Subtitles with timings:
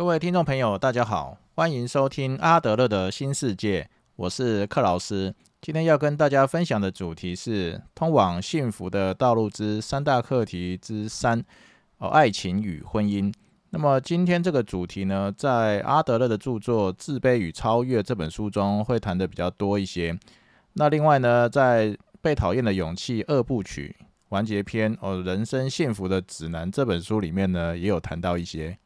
[0.00, 5.34] 各位听众朋友，大家好，欢迎收听阿德勒的新世界，我是克老师。
[5.60, 11.44] 今天要跟大家分享的主题是通往幸福的道路之三大课题之三
[11.98, 13.30] 哦，爱情与婚姻。
[13.68, 20.18] 那么今天这个主题呢，在阿德勒的著作《自卑与超越》这本书中会谈的比较多一些。
[20.72, 21.88] 那另外呢，在
[22.22, 23.94] 《被讨厌的勇气》二部曲
[24.30, 28.78] 完结篇哦，人生幸福的指南这本书里面呢，也有谈到一些。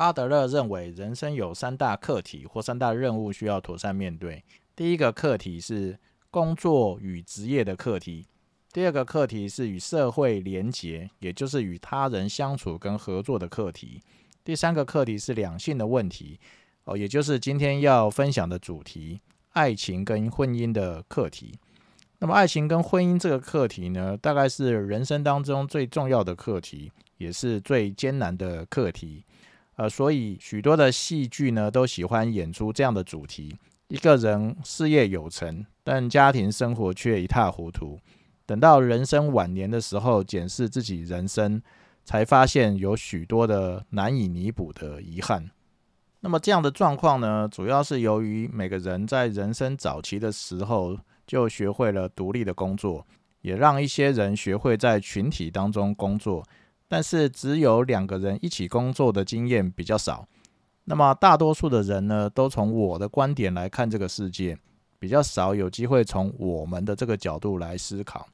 [0.00, 4.42] 阿德勒认为，人生有三大课题或三大任务需要妥善面对。
[4.74, 5.98] 第一个课题是
[6.30, 8.26] 工作与职业的课题，
[8.72, 14.00] 第二个课题是与社会连结，也就是与他人相处跟合作的课题。
[14.42, 16.40] 第三个课题是两性的问题，
[16.84, 19.20] 哦，也就是今天要分享的主题——
[19.52, 21.52] 爱情跟婚姻的课题。
[22.20, 29.26] 那么，爱情跟婚姻这个课题呢，大概是人生当中最重要的课题，也是最艰难的课题。
[29.80, 33.56] 呃，所以许多的戏剧呢，都喜欢演出这样的主题：
[33.88, 37.98] 一个人事业有成，但家庭生活却一塌糊涂。
[38.44, 41.62] 等到人生晚年的时候，检视自己人生，
[42.04, 45.50] 才发现有许多的难以弥补的遗憾。
[46.20, 53.06] 那么这样的状况呢，主要是由于每个人在人生早期的时候就学会了独立的工作，
[53.40, 56.44] 也让一些人学会在群体当中工作。
[56.90, 60.26] 但是只有两个人一起工作的经验比较少，
[60.86, 64.58] 那么大多数的人呢，都从我的观点来看这个世界，
[64.98, 68.26] 比较少有机会从我们的这个角度来思考。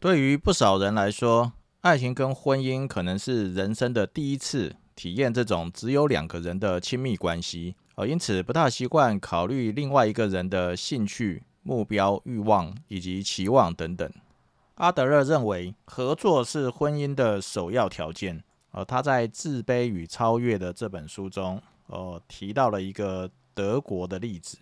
[0.00, 14.10] 对于不少人来说，爱情跟婚姻可能是人生的第一次体验这种只有两个人的亲密关系，哦，因此不大习惯考虑另外一个人的兴趣、目标、欲望以及期望等等。
[14.76, 18.44] 阿德勒认为，合作是婚姻的首要条件。
[18.72, 24.58] 呃，他在《自卑与超越》的这本书中，呃，提到了一个德国的例子。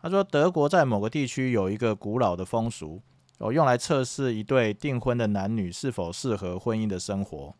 [0.00, 3.02] 他说，德国在某个地区有一个古老的风俗，
[3.36, 7.54] 哦，用来测试一对订婚的男女是否适合婚姻的生活。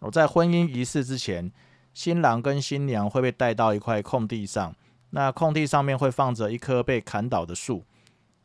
[0.00, 1.50] 哦，在婚姻仪式之前，
[1.94, 4.76] 新郎跟新娘会被带到一块空地上，
[5.08, 7.82] 那空地上面会放着一棵被砍倒的树。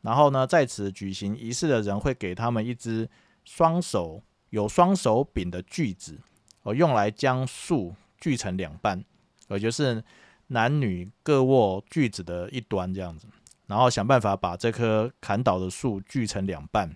[0.02, 3.08] 然后呢，在此举行仪式的人会给他们一支
[3.44, 6.18] 双手有双手柄的锯子，
[6.62, 9.02] 哦，用来将树锯成两半，
[9.48, 10.02] 也就是
[10.48, 13.26] 男女各握锯子的一端这样子，
[13.66, 16.94] 然后想办法把这棵砍倒的树锯成两半。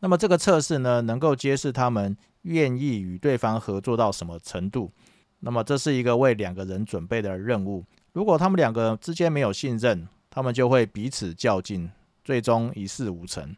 [0.00, 4.92] 那么这个测试呢，能够揭示他们愿意与对方合作到什么程度。
[5.40, 7.84] 那么这是一个为两个人准备的任务。
[8.12, 11.90] 如果他们两个之间没有信任，他们就会彼此较劲。
[12.24, 13.56] 最终一事无成，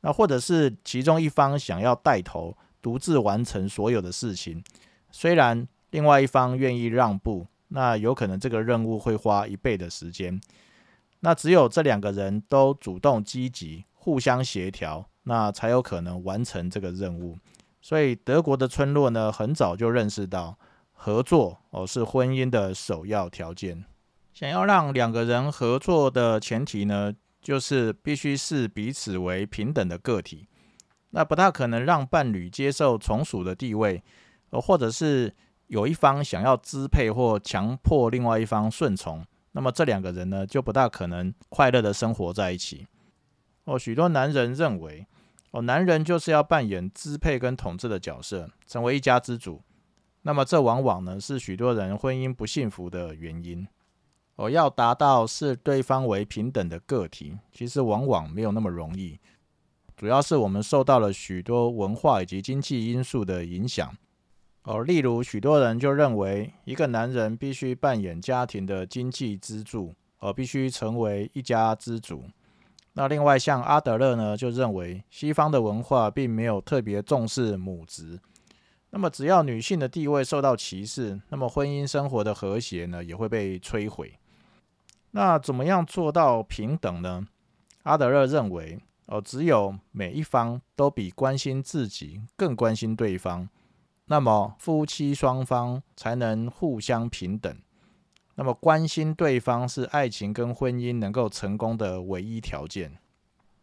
[0.00, 4.62] 那或者是其中一方想要带头独自完成所有的事情，
[5.10, 10.40] 虽然另外一方愿意让步，那有可能这个任务会花一倍的时间。
[11.20, 17.38] 那只有这两个人都主动积极，互相协调，那才有可能完成这个任务。
[17.80, 20.58] 所以德国的村落呢，很早就认识到
[20.92, 23.84] 合作哦是婚姻的首要条件。
[24.34, 27.12] 想要让两个人合作的前提呢？
[27.42, 30.46] 就是必须视彼此为平等的个体，
[31.10, 34.00] 那不大可能让伴侣接受从属的地位，
[34.50, 35.34] 呃，或者是
[35.66, 42.86] 有一方想要支配或强迫另外一方顺从，那么这两个人呢，就不大可能快乐的生活在一起。
[43.64, 45.04] 哦，许多男人认为，
[45.50, 49.60] 哦，男人就是要扮演支配跟统治的角色，成为一家之主，
[50.22, 53.66] 那么这往往呢是许多人婚姻不幸福的原因。
[54.36, 59.18] 我要达到视对方为平等的个体，其实往往没有那么容易。
[59.94, 63.94] 主要是我们受到了许多文化以及经济因素的影响。
[64.64, 72.24] 哦，例如许多人就认为一个男人必须扮演家庭的经济支柱，而必须成为一家之主。
[72.94, 78.18] 那另外像阿德勒呢，就认为西方的文化并没有特别重视母职。
[78.90, 84.12] 那么只要女性的地位受到歧视，那么婚姻生活的和谐呢，也会被摧毁。
[85.12, 87.26] 那怎么样做到平等呢？
[87.84, 93.48] 阿德勒认为，哦，只有每一方都比关心自己更关心对方，
[94.06, 97.54] 那么夫妻双方才能互相平等。
[98.36, 102.98] 那么关心对方是爱情跟婚姻能够成功的唯一条件。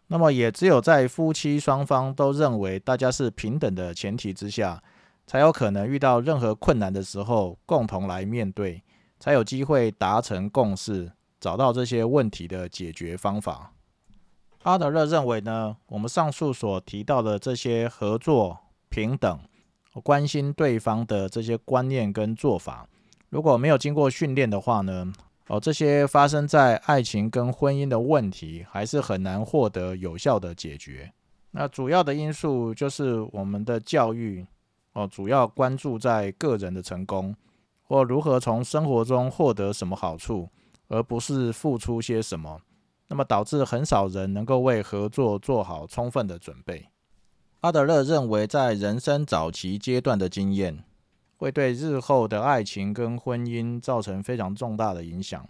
[0.08, 4.84] 那么也只有在夫妻双方都认为大家是平等的前提之下，
[5.26, 8.84] 才有可能遇到任何困难的时候共同来面对，
[9.20, 11.12] 才有机会达成共识。
[11.40, 13.74] 找到这些问题的解决方法。
[14.64, 18.58] 阿德勒认为呢，我们上述所提到的这些合作、
[18.90, 19.40] 平等、
[20.04, 22.88] 关心对方的这些观念跟做法，
[23.30, 25.12] 如果没有经过训练的话呢，
[25.48, 31.12] 哦，这些发生在爱情跟婚姻的问题，还是很难获得有效的解决。
[31.52, 34.46] 那主要的因素就是我们的教育，
[34.94, 37.36] 哦，主要关注在个人的成功，
[37.84, 40.50] 或如何从生活中获得什么好处，
[40.90, 42.62] 而不是付出些什么。
[43.08, 46.90] 那么导致很少人能够为合作做好充分的准备。
[47.62, 50.84] 阿德勒认为，在人生早期阶段的经验，
[51.36, 55.50] 会对日后的爱情跟婚姻造成非常重大的影响。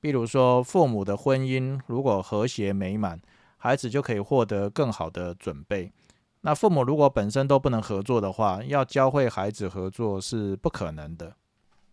[0.00, 3.20] 比如说，父母的婚姻如果和谐美满，
[3.56, 5.92] 孩子就可以获得更好的准备。
[6.40, 11.32] 那父母如果本身都不能合作的话，要教会孩子合作是不可能的。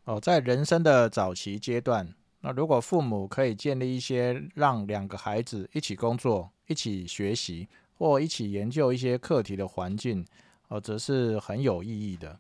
[0.06, 2.14] 哦，在人生的早期阶段。
[2.48, 10.24] 那如果父母可以建立一些让两个孩子一起工作、一起学习或一起研究一些课题的环境，
[10.68, 12.38] 哦，则是很有意义的。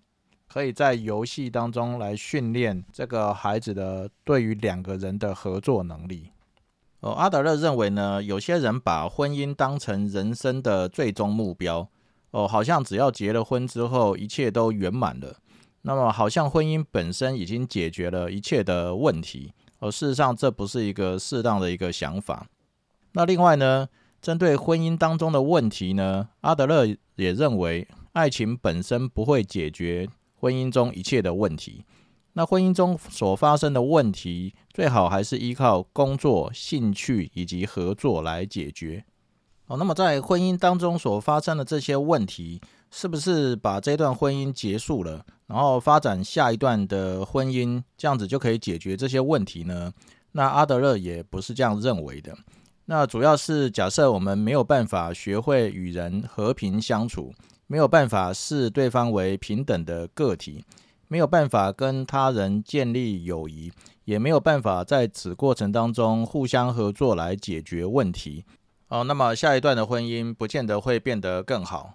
[0.47, 6.29] 可以在游戏当中来训练这个孩子的对于两个人的合作能力。
[6.99, 11.89] 哦，阿德勒认为呢，有些人把婚姻当成人生的最终目标，
[12.29, 15.35] 哦，好像只要结了婚之后一切都圆满了，
[15.81, 19.51] 那么好像婚姻本身已经解决了一切的问题。
[19.79, 22.47] 而事实上，这不是一个适当的一个想法。
[23.13, 23.87] 那另外呢，
[24.21, 26.85] 针对婚姻当中的问题呢，阿德勒
[27.15, 31.85] 也认为，爱情本身不会解决婚姻中一切的问题。
[32.33, 39.05] 那婚姻中所发生的问题，最好还是依靠工作、兴趣以及合作来解决。
[39.67, 42.61] 哦，那么在婚姻当中所发生的这些问题，
[42.91, 45.25] 是不是把这段婚姻结束了？
[45.47, 49.93] 然后发展下一段的婚姻，这样子就可以解决这些问题呢？
[50.31, 52.35] 那阿德勒也不是这样认为的。
[52.85, 57.33] 那主要是假设我们没有办法学会与人和平相处，
[57.67, 60.63] 没有办法视对方为平等的个体，
[61.07, 63.71] 没有办法跟他人建立友谊，
[64.03, 68.45] 也没有办法在此过程当中互相合作来解决问题。
[68.87, 71.93] 哦，那么下一段的婚姻不见得会变得更好。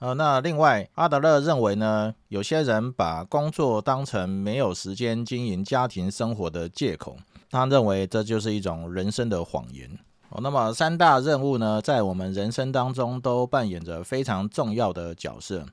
[0.00, 7.18] 呃，那另外，阿德勒认为呢，有些人把工作当成没有时间经营家庭生活的借口，
[7.50, 9.90] 他认为这就是一种人生的谎言。
[10.30, 15.66] 哦，那么三大任务呢，在我们人生当中都扮演着非常重要的角色。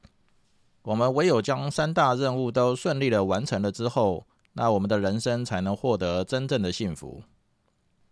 [0.81, 7.23] 我们唯有将三大任务都顺利的完成了之后，那我们的人生才能获得真正的幸福。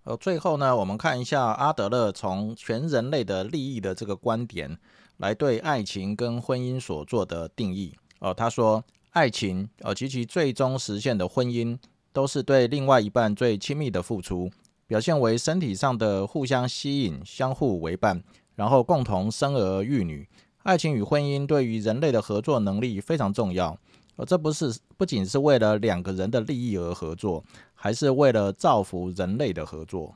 [0.05, 4.77] 呃，最后呢，我们看一下阿德勒从全人类的利益的这个观点。
[5.17, 11.77] 来对爱情跟婚姻所做的定义哦，他说，爱情呃及其最终实现的婚姻，
[12.11, 14.51] 都是对另外一半最亲密的付出，
[14.85, 18.21] 表现为身体上的互相吸引、相互为伴，
[18.55, 20.27] 然后共同生儿育女。
[20.63, 23.75] 爱情与婚姻对于人类的合作能力非常重要，
[24.15, 30.15] 而这不是不仅是为了两个人的利益而合作，还是为了造福人类的合作。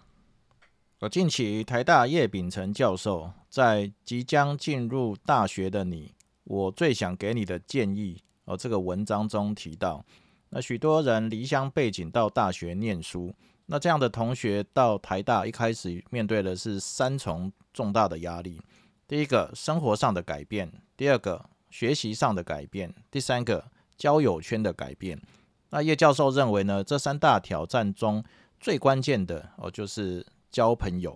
[0.99, 6.13] 而近期台大叶秉成教授在即将进入大学的你，
[6.43, 10.03] 我最想给你的建议，而这个文章中提到，
[10.49, 13.33] 那许多人离乡背景到大学念书，
[13.65, 18.61] 那这样的同学到台大一开始面对的是三重重大的压力：
[19.07, 20.67] 第一个，生活上的改变；
[20.97, 23.63] 第二个，学习上的改变；第三个，
[23.99, 25.21] 交友圈的改变。
[25.69, 28.23] 那叶教授认为呢，这三大挑战中
[28.59, 30.25] 最关键的哦，就是。
[30.51, 31.15] 交朋友，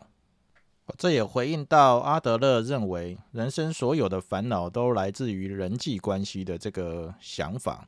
[0.96, 7.88] 这也回应到阿德勒认为人生所有的烦恼都来自于人际关系的这个想法。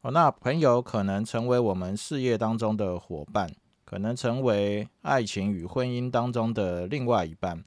[0.00, 3.46] 哦，那朋友可能成为我们事业当中的伙伴，
[3.84, 7.62] 可能成为爱情与婚姻当中的另外一半。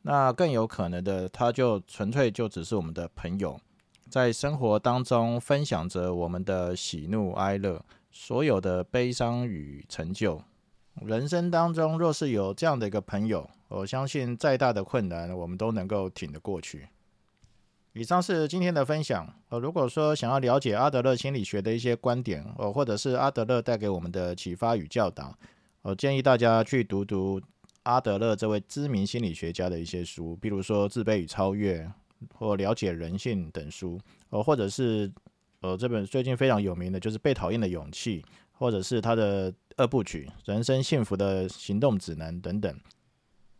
[0.00, 3.60] 那更有可能的，他就纯粹就只是我们的朋友，
[4.10, 10.42] 在生活当中分享着我们的喜怒哀乐，所有的悲伤与成就。
[11.06, 16.88] 人生当中，若是有这样的一个朋友，我相信再大的困难，我们都能够挺得过去。
[17.92, 19.32] 以上是今天的分享。
[19.48, 25.32] 呃，如果说想要了解阿德勒心理学的一些观点，呃，或者是阿德勒带给我们的启发与教导，
[25.82, 27.40] 我建议大家去读读
[27.84, 31.82] 阿德勒这位知名心理学家的一些书，比如说《自卑与超越》
[32.34, 34.00] 或《了解人性》等书，
[34.30, 35.10] 呃，或者是
[35.60, 38.22] 呃这本最近非常有名的就是《被讨厌的勇气》，
[38.52, 39.52] 或者是他的。
[39.76, 42.78] 二部曲、人生幸福的行动指南等等，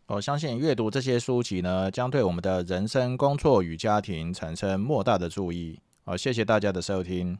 [0.05, 5.79] 我相信阅读这些书籍呢，将对我们的人生、工作与家庭产生莫大的注意。
[6.03, 7.39] 好，谢谢大家的收听。